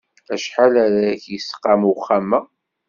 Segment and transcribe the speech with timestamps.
[0.33, 2.39] Acḥal ara k-d-isqam uxxam-a?